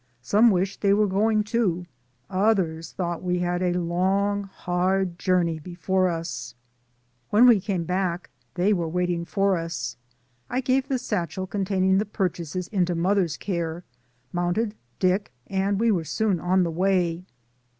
Some 0.23 0.49
wished 0.49 0.81
they 0.81 0.95
were 0.95 1.05
going, 1.05 1.43
too; 1.43 1.85
others 2.27 2.91
thought 2.91 3.21
we 3.21 3.37
had 3.37 3.61
a 3.61 3.73
long, 3.77 4.45
hard 4.45 5.19
jour 5.19 5.43
ney 5.43 5.59
before 5.59 6.07
us. 6.09 6.55
20 7.29 7.29
DAYS 7.29 7.33
ON 7.33 7.37
THE 7.37 7.37
ROAD. 7.37 7.47
When 7.47 7.55
we 7.55 7.61
came 7.61 7.83
back, 7.83 8.29
they 8.55 8.73
were 8.73 8.87
waiting 8.87 9.25
for 9.25 9.57
us. 9.57 9.97
I 10.49 10.59
gave 10.59 10.87
the 10.87 10.97
satchel 10.97 11.45
containing 11.45 11.99
the 11.99 12.05
purchases 12.07 12.67
into 12.69 12.95
mother's 12.95 13.37
care, 13.37 13.83
mounted 14.33 14.73
Dick, 14.97 15.31
and 15.45 15.79
we 15.79 15.91
were 15.91 16.03
soon 16.03 16.39
on 16.39 16.63
the 16.63 16.71
way. 16.71 17.27